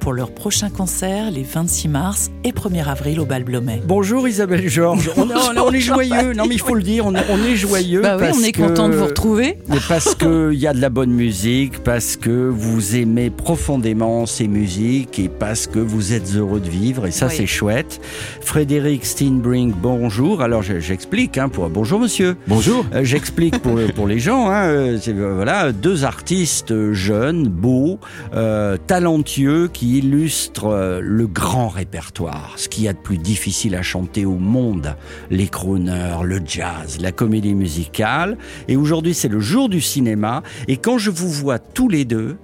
pour 0.00 0.12
leur 0.14 0.30
prochain 0.32 0.70
concert 0.70 1.30
les 1.30 1.42
26 1.42 1.88
mars 1.88 2.30
et 2.44 2.52
1er 2.52 2.84
avril 2.88 3.20
au 3.20 3.26
Bal 3.26 3.44
Blomet. 3.44 3.82
Bonjour 3.86 4.26
Isabelle 4.26 4.68
Georges. 4.68 5.10
On, 5.16 5.28
est- 5.28 5.32
on 5.34 5.54
est- 5.54 5.58
on 5.58 5.72
est 5.72 5.80
joyeux. 5.80 6.32
Non 6.32 6.44
mais 6.48 6.54
il 6.54 6.60
faut 6.60 6.74
le 6.74 6.82
dire, 6.82 7.04
on, 7.06 7.14
est- 7.14 7.24
on 7.30 7.38
est 7.44 7.54
joyeux. 7.56 8.00
Bah 8.00 8.16
oui, 8.18 8.24
parce 8.26 8.38
on 8.38 8.42
est 8.42 8.52
que- 8.52 8.62
content 8.62 8.88
de 8.88 8.94
vous 8.94 9.04
retrouver. 9.06 9.58
Mais 9.68 9.76
parce 9.88 10.14
qu'il 10.14 10.54
y 10.54 10.66
a 10.66 10.72
de 10.72 10.80
la 10.80 10.88
bonne 10.88 11.10
musique, 11.12 11.82
parce 11.84 12.16
que 12.16 12.30
vous 12.48 12.96
aimez 12.96 13.30
profondément 13.30 14.26
ces 14.26 14.48
musiques 14.48 15.18
et 15.18 15.28
parce 15.28 15.66
que 15.66 15.78
vous 15.78 16.12
êtes 16.12 16.34
heureux 16.34 16.60
de 16.60 16.68
vivre 16.68 17.06
et 17.06 17.10
ça 17.10 17.26
Oui. 17.26 17.34
c'est 17.36 17.46
chouette. 17.46 18.00
Frédéric 18.40 19.04
Steinbrink, 19.04 19.74
bonjour. 19.76 20.40
Alors 20.42 20.62
je- 20.62 20.80
j'explique 20.80 21.36
hein, 21.38 21.48
pour 21.48 21.68
bonjour 21.68 22.00
monsieur. 22.00 22.36
Bonjour. 22.48 22.84
Euh, 22.94 23.04
J'explique 23.04 23.58
pour, 23.58 23.78
pour 23.94 24.06
les 24.06 24.18
gens. 24.18 24.48
Hein, 24.48 24.64
euh, 24.68 24.98
euh, 25.08 25.32
voilà, 25.36 25.72
deux 25.72 26.04
artistes 26.04 26.92
jeunes, 26.92 27.48
beaux, 27.48 27.98
euh, 28.34 28.76
talentueux, 28.86 29.68
qui 29.72 29.89
illustrent 29.96 30.66
euh, 30.66 31.00
le 31.02 31.26
grand 31.26 31.68
répertoire, 31.68 32.54
ce 32.56 32.68
qu'il 32.68 32.84
y 32.84 32.88
a 32.88 32.92
de 32.92 32.98
plus 32.98 33.18
difficile 33.18 33.74
à 33.74 33.82
chanter 33.82 34.24
au 34.24 34.36
monde, 34.36 34.96
les 35.30 35.48
crooners, 35.48 36.22
le 36.24 36.40
jazz, 36.44 36.98
la 37.00 37.12
comédie 37.12 37.54
musicale. 37.54 38.36
Et 38.68 38.76
aujourd'hui, 38.76 39.14
c'est 39.14 39.28
le 39.28 39.40
jour 39.40 39.68
du 39.68 39.80
cinéma. 39.80 40.42
Et 40.68 40.76
quand 40.76 40.98
je 40.98 41.10
vous 41.10 41.30
vois 41.30 41.58
tous 41.58 41.88
les 41.88 42.04
deux, 42.04 42.36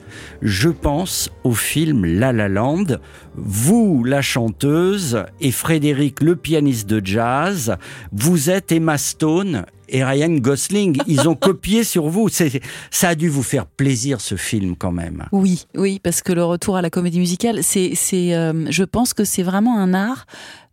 je 0.43 0.69
pense 0.69 1.31
au 1.45 1.53
film 1.53 2.05
La 2.05 2.33
La 2.33 2.49
Land. 2.49 2.85
Vous, 3.35 4.03
la 4.05 4.23
chanteuse, 4.23 5.25
et 5.41 5.53
Frédéric, 5.53 6.23
le 6.23 6.37
pianiste 6.37 6.89
de 6.89 7.05
jazz. 7.05 7.77
Vous 8.13 8.51
êtes 8.51 8.73
Emma 8.73 8.99
Stone 8.99 9.67
et 9.89 10.05
Ryan 10.05 10.31
Gosling. 10.37 10.99
Ils 11.07 11.29
ont 11.29 11.35
copié 11.37 11.85
sur 11.85 12.09
vous. 12.09 12.29
Ça 12.29 13.09
a 13.09 13.15
dû 13.15 13.29
vous 13.29 13.43
faire 13.43 13.67
plaisir, 13.67 14.21
ce 14.21 14.37
film, 14.37 14.77
quand 14.77 14.93
même. 14.93 15.27
Oui, 15.33 15.67
oui, 15.77 16.01
parce 16.03 16.23
que 16.23 16.33
le 16.33 16.45
retour 16.45 16.77
à 16.77 16.83
la 16.83 16.91
comédie 16.91 17.19
musicale, 17.19 17.61
c'est, 17.63 17.95
euh, 18.35 18.67
je 18.71 18.85
pense 18.85 19.15
que 19.15 19.25
c'est 19.25 19.43
vraiment 19.43 19.79
un 19.79 19.95
art 19.95 20.27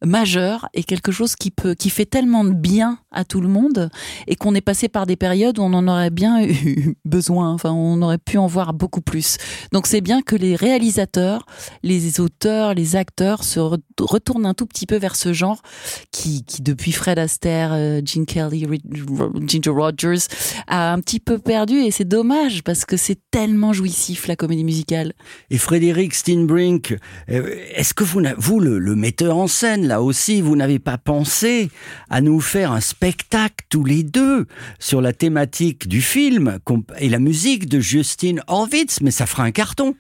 majeur 0.06 0.68
et 0.74 0.84
quelque 0.84 1.14
chose 1.14 1.36
qui 1.38 1.50
peut, 1.50 1.76
qui 1.76 1.90
fait 1.90 2.06
tellement 2.06 2.44
de 2.44 2.50
bien 2.52 2.98
à 3.12 3.24
tout 3.24 3.40
le 3.40 3.48
monde 3.48 3.90
et 4.28 4.36
qu'on 4.36 4.54
est 4.54 4.60
passé 4.60 4.90
par 4.90 5.06
des 5.06 5.16
périodes 5.16 5.60
où 5.60 5.62
on 5.62 5.74
en 5.74 5.88
aurait 5.88 6.10
bien 6.10 6.44
eu 6.46 6.96
besoin. 7.06 7.54
Enfin, 7.54 7.72
on 7.72 8.02
aurait 8.02 8.18
pu 8.18 8.38
en 8.38 8.48
voir 8.48 8.74
beaucoup 8.74 9.00
plus. 9.00 9.38
Donc 9.72 9.88
c'est 9.88 10.02
bien 10.02 10.22
que 10.22 10.36
les 10.36 10.56
réalisateurs, 10.58 11.46
les 11.84 12.20
auteurs, 12.20 12.74
les 12.74 12.98
acteurs 12.98 13.46
se 13.46 13.60
re- 13.62 13.80
retournent 14.00 14.46
un 14.46 14.54
tout 14.54 14.66
petit 14.66 14.86
peu 14.86 14.98
vers 14.98 15.16
ce 15.16 15.32
genre 15.32 15.62
qui, 16.12 16.44
qui 16.44 16.62
depuis 16.62 16.92
Fred 16.92 17.18
Astaire, 17.18 17.72
euh, 17.74 18.02
Gene 18.04 18.26
Kelly, 18.26 18.68
Ginger 19.46 19.70
Rogers, 19.70 20.28
a 20.68 20.94
un 20.94 21.00
petit 21.00 21.20
peu 21.20 21.40
perdu 21.40 21.76
et 21.76 21.92
c'est 21.92 22.08
dommage 22.08 22.64
parce 22.64 22.86
que 22.86 22.98
c'est 22.98 23.20
tellement 23.32 23.74
jouissif 23.74 24.28
la 24.28 24.36
comédie 24.36 24.64
musicale. 24.64 25.14
Et 25.50 25.58
Frédéric 25.58 26.14
Steinbrink, 26.14 26.98
euh, 27.30 27.56
est-ce 27.76 27.94
que 27.94 28.04
vous, 28.04 28.22
vous 28.38 28.60
le, 28.60 28.80
le 28.80 28.96
metteur 28.96 29.38
en 29.38 29.48
scène, 29.48 29.88
là 29.88 30.02
aussi, 30.02 30.42
vous 30.42 30.56
n'avez 30.56 30.80
pas 30.80 30.98
pensé 30.98 31.70
à 32.10 32.22
nous 32.22 32.40
faire 32.40 32.72
un 32.72 32.82
spectacle 32.82 33.66
tous 33.70 33.84
les 33.84 34.04
deux 34.04 34.46
sur 34.80 35.02
la 35.02 35.14
thématique 35.14 35.88
du 35.88 36.02
film 36.02 36.60
et 37.00 37.10
la 37.10 37.20
musique 37.20 37.68
de 37.68 37.80
Justin 37.80 38.36
Horwitz 38.48 39.02
Mais 39.02 39.12
ça 39.12 39.26
fera 39.26 39.44
un 39.44 39.52
carton. 39.52 39.96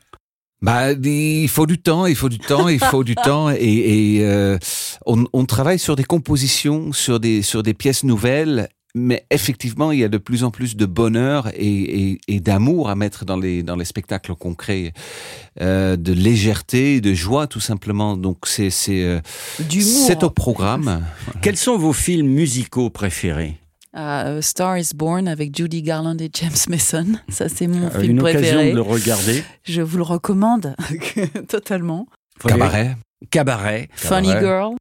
Bah, 0.61 0.93
il 0.93 1.49
faut 1.49 1.65
du 1.65 1.77
temps, 1.77 2.05
il 2.05 2.15
faut 2.15 2.29
du 2.29 2.39
temps, 2.39 2.69
il 2.69 2.79
faut 2.79 3.03
du 3.03 3.15
temps, 3.15 3.49
et, 3.51 3.57
et, 3.59 4.19
euh, 4.21 4.57
on, 5.05 5.25
on 5.33 5.43
travaille 5.43 5.77
sur 5.77 5.97
des 5.97 6.05
compositions, 6.05 6.93
sur 6.93 7.19
des 7.19 7.41
sur 7.41 7.63
des 7.63 7.73
pièces 7.73 8.05
nouvelles, 8.05 8.69
mais 8.95 9.25
effectivement, 9.31 9.91
il 9.91 9.99
y 9.99 10.03
a 10.03 10.07
de 10.09 10.17
plus 10.17 10.43
en 10.43 10.51
plus 10.51 10.75
de 10.75 10.85
bonheur 10.85 11.47
et, 11.55 12.11
et, 12.11 12.21
et 12.27 12.39
d'amour 12.39 12.89
à 12.89 12.95
mettre 12.95 13.25
dans 13.25 13.37
les 13.37 13.63
dans 13.63 13.75
les 13.75 13.85
spectacles 13.85 14.35
qu'on 14.35 14.53
crée, 14.55 14.93
euh, 15.61 15.95
de 15.95 16.13
légèreté, 16.13 17.01
de 17.01 17.13
joie, 17.13 17.47
tout 17.47 17.59
simplement. 17.59 18.15
Donc 18.17 18.39
c'est 18.45 18.69
c'est 18.69 19.03
euh, 19.03 19.19
c'est 19.81 20.23
au 20.23 20.29
programme. 20.29 21.03
Quels 21.41 21.57
sont 21.57 21.77
vos 21.77 21.93
films 21.93 22.27
musicaux 22.27 22.89
préférés? 22.89 23.57
Ah, 23.95 24.25
euh, 24.25 24.41
Star 24.41 24.77
is 24.79 24.89
Born 24.95 25.27
avec 25.27 25.55
Judy 25.55 25.83
Garland 25.83 26.17
et 26.19 26.29
James 26.33 26.51
Mason. 26.67 27.05
Ça, 27.29 27.47
c'est 27.47 27.67
mon 27.67 27.85
Euh, 27.87 27.89
film 27.99 28.11
Une 28.13 28.21
occasion 28.21 28.39
préféré. 28.39 28.69
de 28.71 28.75
le 28.75 28.81
regarder. 28.81 29.43
Je 29.63 29.81
vous 29.83 29.97
le 29.97 30.03
recommande 30.03 30.75
totalement. 31.47 32.07
Cabaret, 32.43 32.95
Cabaret, 33.29 33.89
Funny 33.93 34.29
Cabaret. 34.29 34.41
Girl, 34.41 34.75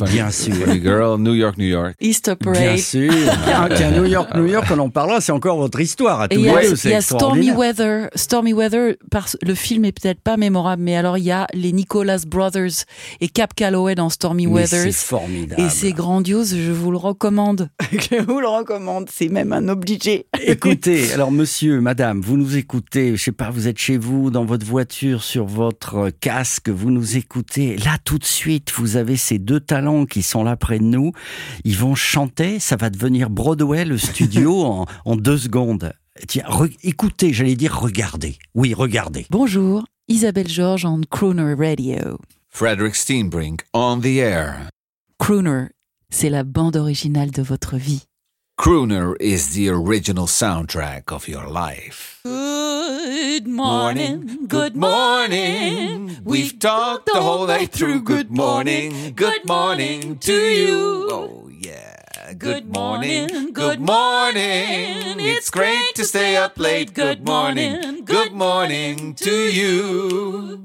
bien 0.00 0.30
sûr. 0.30 0.54
Funny 0.54 0.80
Girl, 0.80 1.20
New 1.20 1.34
York, 1.34 1.58
New 1.58 1.66
York. 1.66 1.94
Easter 2.00 2.34
Bien 2.40 2.52
Parade. 2.52 2.78
sûr. 2.78 3.12
Ah, 3.54 3.68
tiens, 3.74 3.90
New 3.90 4.06
York, 4.06 4.30
New 4.34 4.46
York, 4.46 4.66
on 4.70 4.78
en 4.78 4.88
parlera, 4.88 5.20
c'est 5.20 5.32
encore 5.32 5.58
votre 5.58 5.78
histoire 5.80 6.22
à 6.22 6.28
tous 6.28 6.38
il 6.38 6.42
y 6.42 6.44
les 6.44 6.50
a, 6.50 6.62
deux, 6.62 6.76
il 6.84 6.90
y 6.90 6.94
a 6.94 7.00
Stormy. 7.02 7.50
Weather. 7.50 8.08
Stormy 8.14 8.52
Weather, 8.54 8.94
parce, 9.10 9.36
le 9.42 9.54
film 9.54 9.84
est 9.84 9.92
peut-être 9.92 10.20
pas 10.20 10.36
mémorable, 10.36 10.82
mais 10.82 10.96
alors 10.96 11.18
il 11.18 11.24
y 11.24 11.30
a 11.30 11.46
les 11.52 11.72
Nicholas 11.72 12.24
Brothers 12.26 12.84
et 13.20 13.28
Cap 13.28 13.54
Calloway 13.54 13.94
dans 13.94 14.08
Stormy 14.08 14.46
Mais 14.46 14.66
c'est 14.66 14.90
formidable. 14.92 15.60
Et 15.60 15.68
c'est 15.68 15.92
grandiose, 15.92 16.56
je 16.56 16.72
vous 16.72 16.90
le 16.90 16.96
recommande. 16.96 17.68
je 17.92 18.22
vous 18.22 18.40
le 18.40 18.48
recommande, 18.48 19.08
c'est 19.12 19.28
même 19.28 19.52
un 19.52 19.68
obligé. 19.68 20.26
Écoutez, 20.46 21.12
alors 21.12 21.30
monsieur, 21.30 21.80
madame, 21.80 22.20
vous 22.22 22.36
nous 22.36 22.56
écoutez, 22.56 23.16
je 23.16 23.22
sais 23.22 23.32
pas, 23.32 23.50
vous 23.50 23.68
êtes 23.68 23.78
chez 23.78 23.98
vous, 23.98 24.30
dans 24.30 24.44
votre 24.44 24.64
voiture, 24.66 25.22
sur 25.22 25.44
votre 25.44 26.10
casque, 26.20 26.70
vous 26.70 26.90
nous 26.90 27.16
écoutez. 27.18 27.76
Là, 27.76 27.98
tout 28.04 28.18
de 28.18 28.24
suite, 28.24 28.72
vous 28.76 28.96
avez 28.96 29.16
ces 29.16 29.38
deux 29.38 29.60
talents 29.60 29.81
qui 30.06 30.22
sont 30.22 30.44
là 30.44 30.56
près 30.56 30.78
de 30.78 30.84
nous. 30.84 31.12
Ils 31.64 31.76
vont 31.76 31.94
chanter, 31.94 32.58
ça 32.58 32.76
va 32.76 32.90
devenir 32.90 33.30
Broadway, 33.30 33.84
le 33.84 33.98
studio, 33.98 34.62
en, 34.64 34.86
en 35.04 35.16
deux 35.16 35.38
secondes. 35.38 35.92
Tiens, 36.28 36.44
re- 36.46 36.76
écoutez, 36.82 37.32
j'allais 37.32 37.56
dire 37.56 37.78
regardez. 37.78 38.36
Oui, 38.54 38.74
regardez. 38.74 39.26
Bonjour, 39.30 39.84
Isabelle 40.08 40.48
Georges 40.48 40.84
en 40.84 41.00
Crooner 41.10 41.54
Radio. 41.54 42.18
Frederick 42.50 42.94
Steinbrink 42.94 43.62
on 43.72 43.98
the 44.00 44.16
air. 44.18 44.68
Crooner, 45.18 45.68
c'est 46.10 46.28
la 46.30 46.44
bande 46.44 46.76
originale 46.76 47.30
de 47.30 47.42
votre 47.42 47.76
vie. 47.76 48.02
Crooner 48.58 49.14
is 49.20 49.54
the 49.54 49.68
original 49.70 50.26
soundtrack 50.28 51.10
of 51.12 51.26
your 51.28 51.46
life. 51.50 52.20
Good 53.42 53.50
morning, 53.50 54.46
good 54.46 54.76
morning. 54.76 56.16
We've 56.22 56.56
talked 56.60 57.06
the 57.12 57.20
whole 57.20 57.48
day 57.48 57.66
through. 57.66 58.02
Good 58.02 58.30
morning, 58.30 59.14
good 59.16 59.44
morning 59.48 60.18
to 60.20 60.32
you. 60.32 61.08
Oh, 61.10 61.50
yeah. 61.50 62.34
Good 62.38 62.72
morning, 62.72 63.52
good 63.52 63.80
morning. 63.80 65.18
It's 65.18 65.50
great 65.50 65.92
to 65.96 66.04
stay 66.04 66.36
up 66.36 66.56
late. 66.56 66.94
Good 66.94 67.26
morning, 67.26 68.04
good 68.04 68.32
morning 68.32 69.16
to 69.16 69.50
you. 69.50 70.62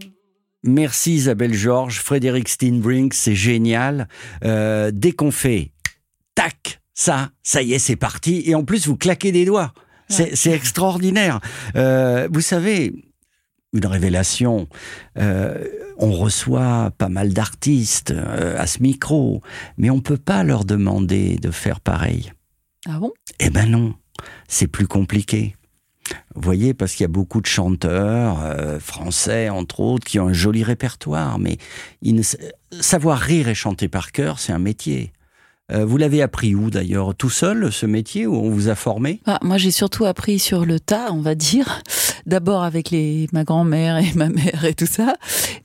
Merci 0.61 1.15
Isabelle 1.15 1.55
Georges, 1.55 1.99
Frédéric 1.99 2.47
Steinbrink, 2.47 3.15
c'est 3.15 3.33
génial. 3.33 4.07
Euh, 4.45 4.91
dès 4.93 5.13
qu'on 5.13 5.31
fait 5.31 5.71
tac, 6.35 6.79
ça, 6.93 7.31
ça 7.41 7.63
y 7.63 7.73
est, 7.73 7.79
c'est 7.79 7.95
parti. 7.95 8.43
Et 8.45 8.53
en 8.53 8.63
plus, 8.63 8.85
vous 8.85 8.97
claquez 8.97 9.31
des 9.31 9.45
doigts. 9.45 9.73
C'est 10.09 10.51
extraordinaire. 10.51 11.39
Euh, 11.75 12.27
vous 12.31 12.41
savez, 12.41 12.93
une 13.73 13.85
révélation. 13.85 14.67
euh, 15.17 15.63
on 15.99 16.11
reçoit 16.11 16.91
pas 16.97 17.09
mal 17.09 17.33
d'artistes 17.33 18.11
euh, 18.11 18.59
à 18.59 18.67
ce 18.67 18.81
micro, 18.81 19.41
mais 19.77 19.89
on 19.89 19.99
peut 19.99 20.17
pas 20.17 20.43
leur 20.43 20.63
demander 20.63 21.37
de 21.37 21.51
faire 21.51 21.79
pareil. 21.79 22.31
Ah 22.87 22.99
bon? 22.99 23.11
Eh 23.39 23.49
ben 23.49 23.69
non, 23.69 23.95
c'est 24.47 24.67
plus 24.67 24.87
compliqué. 24.87 25.55
Vous 26.35 26.41
voyez, 26.41 26.73
parce 26.73 26.93
qu'il 26.93 27.03
y 27.03 27.05
a 27.05 27.09
beaucoup 27.09 27.41
de 27.41 27.47
chanteurs 27.47 28.39
euh, 28.43 28.79
français, 28.79 29.49
entre 29.49 29.79
autres, 29.81 30.05
qui 30.07 30.19
ont 30.19 30.27
un 30.27 30.33
joli 30.33 30.63
répertoire, 30.63 31.37
mais 31.39 31.57
ne 32.03 32.21
savoir 32.79 33.19
rire 33.19 33.49
et 33.49 33.55
chanter 33.55 33.87
par 33.87 34.11
cœur, 34.11 34.39
c'est 34.39 34.53
un 34.53 34.59
métier. 34.59 35.11
Euh, 35.71 35.85
vous 35.85 35.97
l'avez 35.97 36.21
appris 36.21 36.55
où 36.55 36.69
d'ailleurs 36.69 37.13
Tout 37.15 37.29
seul, 37.29 37.71
ce 37.71 37.85
métier, 37.85 38.25
où 38.25 38.35
on 38.35 38.49
vous 38.49 38.69
a 38.69 38.75
formé? 38.75 39.21
Ah, 39.25 39.39
Moi, 39.41 39.57
j'ai 39.57 39.71
surtout 39.71 40.05
appris 40.05 40.39
sur 40.39 40.65
le 40.65 40.79
tas, 40.79 41.11
on 41.11 41.21
va 41.21 41.35
dire. 41.35 41.81
d'abord 42.27 42.63
avec 42.63 42.91
les 42.91 43.27
ma 43.31 43.43
grand-mère 43.43 43.97
et 43.97 44.13
ma 44.13 44.29
mère 44.29 44.65
et 44.65 44.73
tout 44.73 44.85
ça, 44.85 45.15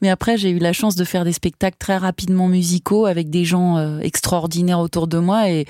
mais 0.01 0.09
après 0.09 0.39
j'ai 0.39 0.51
eu 0.51 0.59
la 0.59 0.73
chance 0.73 0.95
de 0.95 1.05
faire 1.05 1.25
des 1.25 1.33
spectacles 1.33 1.77
très 1.79 1.97
rapidement 1.97 2.49
musicaux 2.49 3.05
avec 3.05 3.29
des 3.29 3.45
gens 3.45 3.77
euh, 3.77 3.99
extraordinaires 3.99 4.79
autour 4.79 5.09
de 5.09 5.19
moi 5.19 5.51
et 5.51 5.67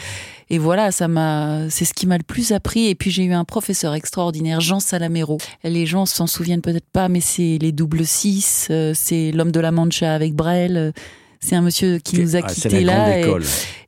et 0.51 0.59
voilà, 0.59 0.93
ça 0.93 1.09
m'a 1.09 1.71
c'est 1.71 1.87
ce 1.87 1.95
qui 1.95 2.07
m'a 2.07 2.19
le 2.19 2.23
plus 2.23 2.53
appris 2.53 2.89
et 2.89 2.95
puis 2.95 3.11
j'ai 3.11 3.25
eu 3.25 3.33
un 3.33 3.45
professeur 3.45 3.95
extraordinaire, 3.95 4.61
Jean 4.61 4.81
Salamero. 4.81 5.39
Les 5.65 5.87
gens 5.87 6.05
s'en 6.05 6.27
souviennent 6.27 6.61
peut-être 6.61 6.91
pas 6.93 7.09
mais 7.09 7.21
c'est 7.21 7.57
les 7.59 7.73
double 7.73 8.05
six, 8.05 8.69
euh, 8.71 8.93
c'est 8.95 9.33
l'homme 9.33 9.51
de 9.51 9.61
la 9.61 9.73
Mancha 9.73 10.15
avec 10.15 10.35
Brel. 10.35 10.93
C'est 11.43 11.57
un 11.57 11.61
monsieur 11.63 11.99
qui 11.99 12.19
nous 12.21 12.37
a 12.37 12.41
Ah, 12.43 12.53
quittés 12.53 12.85
là 12.85 13.19
et, 13.19 13.25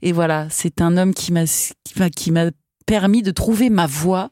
et 0.02 0.12
voilà, 0.12 0.48
c'est 0.50 0.80
un 0.80 0.96
homme 0.96 1.14
qui 1.14 1.32
m'a 1.32 1.44
qui 2.14 2.30
m'a- 2.32 2.50
permis 2.86 3.22
de 3.22 3.30
trouver 3.30 3.70
ma 3.70 3.86
voix. 3.86 4.30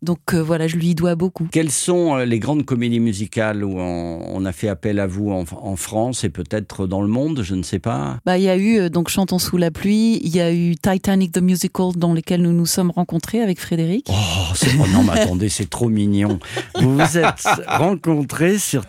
Donc 0.00 0.18
euh, 0.32 0.40
voilà, 0.42 0.68
je 0.68 0.76
lui 0.76 0.94
dois 0.94 1.16
beaucoup. 1.16 1.48
Quelles 1.50 1.72
sont 1.72 2.16
euh, 2.16 2.24
les 2.24 2.38
grandes 2.38 2.64
comédies 2.64 3.00
musicales 3.00 3.64
où 3.64 3.78
on, 3.80 4.20
on 4.32 4.44
a 4.44 4.52
fait 4.52 4.68
appel 4.68 5.00
à 5.00 5.06
vous 5.08 5.30
en, 5.32 5.44
en 5.60 5.74
France 5.76 6.22
et 6.22 6.28
peut-être 6.28 6.86
dans 6.86 7.02
le 7.02 7.08
monde, 7.08 7.42
je 7.42 7.54
ne 7.56 7.64
sais 7.64 7.80
pas? 7.80 8.18
Bah, 8.24 8.38
il 8.38 8.44
y 8.44 8.48
a 8.48 8.56
eu 8.56 8.78
euh, 8.78 8.88
donc 8.90 9.08
Chantons 9.08 9.40
sous 9.40 9.56
la 9.56 9.70
pluie, 9.72 10.20
il 10.22 10.34
y 10.34 10.40
a 10.40 10.52
eu 10.52 10.76
Titanic 10.76 11.32
the 11.32 11.42
Musical 11.42 11.90
dans 11.96 12.14
lequel 12.14 12.42
nous 12.42 12.52
nous 12.52 12.66
sommes 12.66 12.90
rencontrés 12.92 13.40
avec 13.42 13.58
Frédéric. 13.58 14.06
Oh, 14.08 14.14
c'est 14.54 14.70
oh 14.80 14.86
non, 14.92 15.02
mais 15.02 15.18
attendez, 15.20 15.48
c'est 15.48 15.68
trop 15.68 15.88
mignon. 15.88 16.38
Vous 16.80 16.96
vous 16.96 17.18
êêtes 17.18 17.48
rencontrés 17.66 18.58
sur 18.58 18.84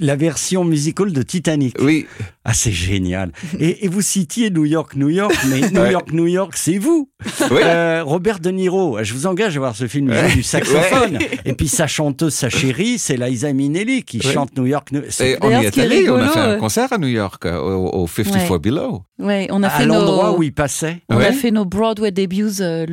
la 0.00 0.16
version 0.16 0.64
musicale 0.64 1.12
de 1.12 1.22
Titanic. 1.22 1.76
Oui, 1.80 2.06
Ah, 2.44 2.52
c'est 2.54 2.72
génial. 2.72 3.32
Et, 3.58 3.84
et 3.84 3.88
vous 3.88 4.02
citiez 4.02 4.50
New 4.50 4.64
York, 4.64 4.96
New 4.96 5.08
York, 5.08 5.34
mais 5.48 5.60
New 5.70 5.80
Ouais. 5.80 5.92
York, 5.92 6.12
New 6.12 6.26
York, 6.26 6.52
c'est 6.56 6.78
vous. 6.78 7.08
oui. 7.50 7.60
Euh, 7.62 8.02
Robert 8.04 8.38
De 8.40 8.50
Niro, 8.50 8.98
je 9.02 9.14
vous 9.14 9.26
engage 9.26 9.56
à 9.56 9.60
voir 9.60 9.74
ce 9.76 9.86
film, 9.86 10.12
du 10.42 10.48
saxophone. 10.48 11.18
Et 11.44 11.54
puis 11.54 11.68
sa 11.68 11.86
chanteuse, 11.86 12.34
sa 12.34 12.50
chérie, 12.50 12.98
c'est 12.98 13.16
Liza 13.16 13.52
Minnelli 13.52 14.02
qui 14.02 14.18
Ouais. 14.18 14.32
chante 14.32 14.56
New 14.56 14.66
York. 14.66 14.88
Et 15.20 15.36
on 15.40 15.50
y 15.50 15.64
est 15.64 15.78
allé, 15.78 16.08
on 16.10 16.16
a 16.16 16.28
fait 16.28 16.38
un 16.40 16.48
euh, 16.50 16.58
concert 16.58 16.92
à 16.92 16.98
New 16.98 17.08
York, 17.08 17.46
euh, 17.46 17.58
au, 17.58 18.02
au 18.02 18.06
54 18.06 18.50
Ouais. 18.50 18.58
Below. 18.58 19.02
Ouais, 19.18 19.46
on 19.50 19.62
a 19.62 19.68
à 19.68 19.70
fait 19.70 19.86
l'endroit 19.86 20.30
nos 20.32 20.38
où 20.38 20.42
il 20.42 20.52
passait. 20.52 21.02
on 21.08 21.18
a 21.18 21.32
fait 21.32 21.50
nos 21.50 21.64
Broadway 21.64 22.10
débuts 22.10 22.42
euh, 22.60 22.86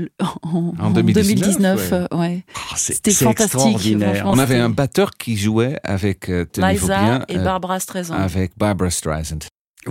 en, 0.44 0.74
En 0.80 0.86
en 0.88 0.90
2019, 0.92 1.28
2019. 1.28 1.92
ouais. 1.92 1.98
euh, 2.12 2.18
ouais. 2.18 2.44
Oh, 2.56 2.74
c'est- 2.78 2.94
C'était 2.94 3.12
fantastique. 3.12 3.98
On 4.26 4.38
avait 4.38 4.58
un 4.60 4.70
batteur 4.70 5.12
qui 5.12 5.38
jouait 5.38 5.78
avec, 5.84 6.30
euh, 6.30 6.46
Liza 6.58 6.88
bien, 7.00 7.26
et 7.28 7.38
euh, 7.38 7.44
Barbara 7.44 7.80
Streisand. 7.80 8.14
avec 8.16 8.52
Barbara 8.58 8.90
Streisand. 8.92 9.40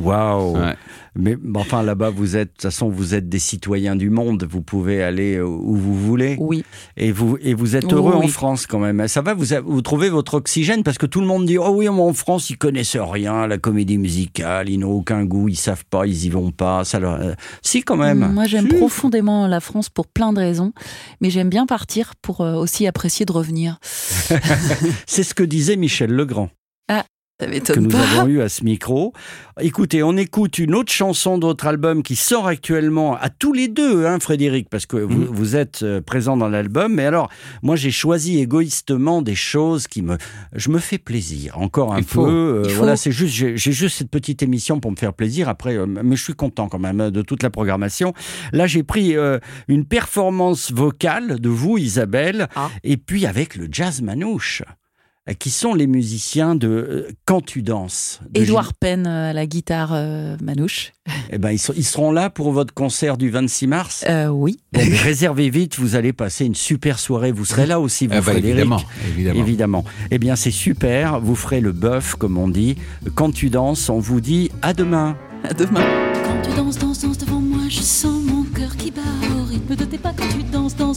Waouh 0.00 0.56
Ouais. 0.58 0.74
Mais 1.20 1.36
enfin 1.56 1.82
là-bas, 1.82 2.10
vous 2.10 2.36
êtes, 2.36 2.48
de 2.48 2.52
toute 2.52 2.62
façon, 2.62 2.88
vous 2.88 3.14
êtes 3.14 3.28
des 3.28 3.40
citoyens 3.40 3.96
du 3.96 4.08
monde. 4.08 4.46
Vous 4.48 4.62
pouvez 4.62 5.02
aller 5.02 5.36
euh, 5.36 5.44
où 5.44 5.74
vous 5.74 5.94
voulez. 5.94 6.36
Oui. 6.38 6.64
Et 6.96 7.10
vous, 7.10 7.36
et 7.40 7.54
vous 7.54 7.74
êtes 7.74 7.92
heureux 7.92 8.12
en 8.12 8.20
oui. 8.20 8.28
France 8.28 8.66
quand 8.66 8.78
même. 8.78 9.08
Ça 9.08 9.20
va, 9.20 9.34
vous, 9.34 9.46
vous 9.64 9.82
trouvez 9.82 10.10
votre 10.10 10.34
oxygène? 10.34 10.84
Parce 10.84 10.96
que 10.96 11.06
tout 11.06 11.20
le 11.20 11.26
monde 11.26 11.44
dit 11.46 11.58
oh 11.58 11.70
oui, 11.74 11.88
en 11.88 12.12
France 12.12 12.50
ils 12.50 12.58
connaissent 12.58 12.96
rien 12.96 13.42
à 13.42 13.46
la 13.48 13.58
comédie 13.58 13.98
musicale, 13.98 14.68
ils 14.68 14.78
n'ont 14.78 14.92
aucun 14.92 15.24
goût, 15.24 15.48
ils 15.48 15.56
savent 15.56 15.84
pas, 15.90 16.06
ils 16.06 16.24
y 16.26 16.28
vont 16.28 16.52
pas. 16.52 16.84
Ça 16.84 17.00
leur... 17.00 17.14
euh, 17.14 17.32
Si 17.62 17.82
quand 17.82 17.96
même. 17.96 18.32
Moi, 18.32 18.44
j'aime 18.44 18.68
profondément 18.68 19.48
la 19.48 19.60
France 19.60 19.88
pour 19.88 20.06
plein 20.06 20.32
de 20.32 20.38
raisons, 20.38 20.72
mais 21.20 21.30
j'aime 21.30 21.48
bien 21.48 21.66
partir 21.66 22.14
pour 22.22 22.42
euh, 22.42 22.54
aussi 22.54 22.86
apprécier 22.86 23.26
de 23.26 23.32
revenir. 23.32 23.78
C'est 25.06 25.22
ce 25.24 25.34
que 25.34 25.42
disait 25.42 25.76
Michel 25.76 26.10
Legrand. 26.10 26.50
Ça 27.40 27.46
que 27.74 27.78
nous 27.78 27.88
pas. 27.88 28.00
avons 28.00 28.26
eu 28.26 28.40
à 28.40 28.48
ce 28.48 28.64
micro. 28.64 29.12
Écoutez, 29.60 30.02
on 30.02 30.16
écoute 30.16 30.58
une 30.58 30.74
autre 30.74 30.90
chanson 30.92 31.38
d'autre 31.38 31.68
album 31.68 32.02
qui 32.02 32.16
sort 32.16 32.48
actuellement 32.48 33.16
à 33.16 33.28
tous 33.28 33.52
les 33.52 33.68
deux, 33.68 34.06
hein, 34.06 34.18
Frédéric, 34.18 34.68
parce 34.68 34.86
que 34.86 34.96
vous, 34.96 35.24
vous 35.30 35.54
êtes 35.54 35.84
euh, 35.84 36.00
présent 36.00 36.36
dans 36.36 36.48
l'album. 36.48 36.94
Mais 36.94 37.04
alors, 37.06 37.30
moi, 37.62 37.76
j'ai 37.76 37.92
choisi 37.92 38.40
égoïstement 38.40 39.22
des 39.22 39.36
choses 39.36 39.86
qui 39.86 40.02
me, 40.02 40.18
je 40.52 40.68
me 40.70 40.78
fais 40.80 40.98
plaisir. 40.98 41.56
Encore 41.58 41.94
un 41.94 41.98
Il 41.98 42.04
peu. 42.04 42.10
faut. 42.10 42.26
euh. 42.26 42.62
Voilà, 42.76 42.96
c'est 42.96 43.12
juste, 43.12 43.34
j'ai 43.34 43.56
juste 43.72 43.98
cette 43.98 44.10
petite 44.10 44.42
émission 44.42 44.80
pour 44.80 44.90
me 44.90 44.96
faire 44.96 45.14
plaisir. 45.14 45.48
Après, 45.48 45.76
euh, 45.76 45.86
mais 45.86 46.16
je 46.16 46.24
suis 46.24 46.34
content 46.34 46.68
quand 46.68 46.80
même 46.80 47.00
euh, 47.00 47.10
de 47.12 47.22
toute 47.22 47.44
la 47.44 47.50
programmation. 47.50 48.14
Là, 48.52 48.66
j'ai 48.66 48.82
pris 48.82 49.16
euh, 49.16 49.38
une 49.68 49.84
performance 49.84 50.72
vocale 50.72 51.38
de 51.38 51.48
vous, 51.48 51.78
Isabelle, 51.78 52.48
Ah. 52.56 52.68
et 52.82 52.96
puis 52.96 53.26
avec 53.26 53.54
le 53.54 53.68
jazz 53.70 54.02
manouche. 54.02 54.62
Euh, 55.28 55.32
Qui 55.34 55.50
sont 55.50 55.74
les 55.74 55.86
musiciens 55.86 56.54
de 56.54 56.68
euh, 56.68 57.08
Quand 57.24 57.40
tu 57.44 57.62
danses 57.62 58.20
Édouard 58.34 58.74
Penn 58.74 59.06
euh, 59.06 59.30
à 59.30 59.32
la 59.32 59.46
guitare 59.46 59.90
euh, 59.94 60.36
manouche. 60.42 60.92
eh 61.30 61.38
ben, 61.38 61.50
ils, 61.50 61.58
sont- 61.58 61.72
ils 61.76 61.84
seront 61.84 62.12
là 62.12 62.30
pour 62.30 62.52
votre 62.52 62.72
concert 62.74 63.16
du 63.16 63.30
26 63.30 63.66
mars? 63.66 64.04
Euh, 64.08 64.28
oui. 64.28 64.58
Bon, 64.72 64.80
réservez 65.02 65.50
vite, 65.50 65.78
vous 65.78 65.94
allez 65.96 66.12
passer 66.12 66.44
une 66.44 66.54
super 66.54 66.98
soirée. 66.98 67.32
Vous 67.32 67.44
serez 67.44 67.66
là 67.66 67.80
aussi, 67.80 68.06
vous, 68.06 68.14
Ah 68.14 68.16
bah, 68.20 68.32
Frédéric. 68.32 68.50
évidemment, 68.58 68.82
évidemment. 69.08 69.40
Évidemment. 69.40 69.84
Eh 70.10 70.18
bien, 70.18 70.36
c'est 70.36 70.50
super. 70.50 71.20
Vous 71.20 71.34
ferez 71.34 71.60
le 71.60 71.72
bœuf, 71.72 72.14
comme 72.14 72.38
on 72.38 72.48
dit. 72.48 72.76
Quand 73.14 73.30
tu 73.32 73.50
danses, 73.50 73.88
on 73.90 73.98
vous 73.98 74.20
dit 74.20 74.50
à 74.62 74.72
demain. 74.74 75.16
À 75.44 75.54
demain. 75.54 75.84
Quand 76.24 76.42
tu 76.50 76.56
danses, 76.56 76.78
danses, 76.78 77.00
danses 77.02 77.18
devant 77.18 77.40
moi, 77.40 77.60
je 77.68 77.80
sens 77.80 78.22
mon 78.24 78.42
cœur 78.44 78.76
qui 78.76 78.90
bat 78.90 79.00
au 79.40 79.44
rythme 79.44 79.76
de 79.76 79.84
tes 79.84 79.96
pas. 79.98 80.12
Quand 80.16 80.26
tu 80.36 80.42
danses, 80.42 80.74
danses, 80.76 80.87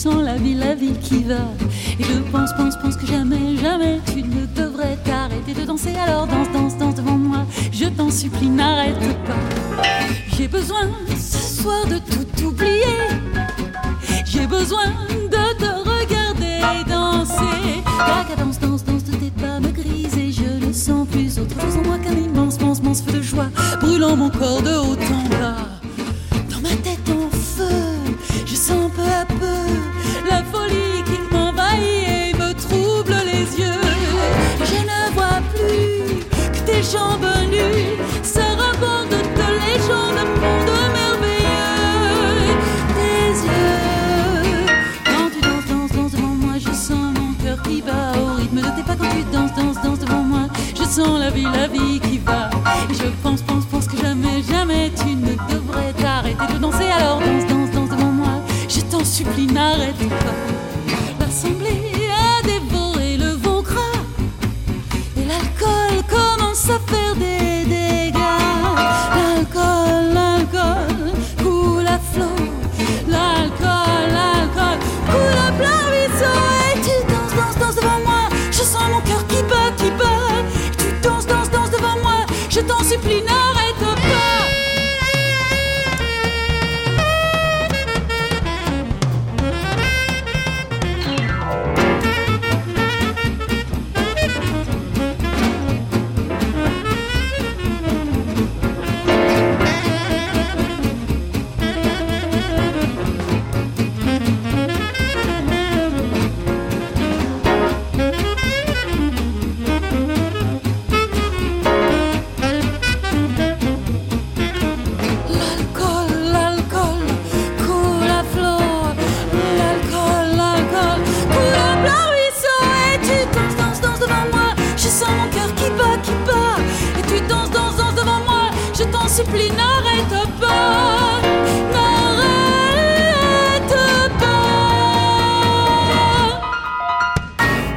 sens 0.00 0.22
la 0.24 0.36
vie, 0.36 0.54
la 0.54 0.74
vie 0.74 0.94
qui 1.02 1.24
va. 1.24 1.44
Et 1.98 2.02
je 2.02 2.18
pense, 2.32 2.54
pense, 2.54 2.74
pense 2.78 2.96
que 2.96 3.06
jamais, 3.06 3.54
jamais 3.56 4.00
tu 4.06 4.22
ne 4.22 4.46
devrais 4.46 4.96
t'arrêter 5.04 5.52
de 5.52 5.66
danser. 5.66 5.92
Alors 5.94 6.26
danse, 6.26 6.50
danse, 6.54 6.78
danse 6.78 6.94
devant 6.94 7.18
moi, 7.18 7.44
je 7.70 7.84
t'en 7.84 8.10
supplie, 8.10 8.48
n'arrête 8.48 8.98
pas. 9.26 9.84
J'ai 10.34 10.48
besoin 10.48 10.88
ce 11.14 11.62
soir 11.62 11.84
de 11.86 11.98
tout 11.98 12.46
oublier. 12.46 12.96
J'ai 14.24 14.46
besoin 14.46 14.86
de 15.30 15.44
te 15.58 15.70
regarder 15.90 16.60
danser. 16.88 17.82
La 17.98 18.24
cadence, 18.24 18.58
danse, 18.58 18.82
danse 18.82 19.04
de 19.04 19.16
tes 19.16 19.30
pas 19.30 19.60
me 19.60 19.68
grise 19.68 20.16
et 20.16 20.32
je 20.32 20.66
ne 20.66 20.72
sens 20.72 21.06
plus 21.08 21.38
autre 21.38 21.60
chose 21.60 21.76
en 21.76 21.86
moi 21.86 21.98
qu'un 21.98 22.16
immense, 22.16 22.56
immense, 22.56 22.78
immense 22.78 23.02
feu 23.02 23.18
de 23.18 23.22
joie 23.22 23.50
brûlant 23.82 24.16
mon 24.16 24.30
corps 24.30 24.62
de 24.62 24.70
haut 24.70 24.96
en 24.96 25.28
bas. 25.28 25.69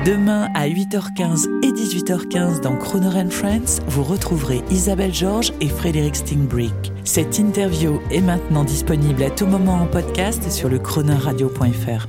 Demain 0.05 0.49
à 0.53 0.67
8h15 0.67 1.63
et 1.63 1.71
18h15 1.71 2.59
dans 2.59 2.75
Croner 2.75 3.29
Friends, 3.29 3.81
vous 3.87 4.03
retrouverez 4.03 4.61
Isabelle 4.69 5.13
Georges 5.13 5.53
et 5.61 5.69
Frédéric 5.69 6.17
Stingbrick. 6.17 6.91
Cette 7.05 7.39
interview 7.39 8.01
est 8.11 8.19
maintenant 8.19 8.65
disponible 8.65 9.23
à 9.23 9.29
tout 9.29 9.45
moment 9.45 9.75
en 9.75 9.85
podcast 9.85 10.51
sur 10.51 10.67
le 10.67 10.77
chroneuradio.fr. 10.77 12.07